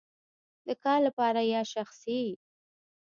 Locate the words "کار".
0.83-0.99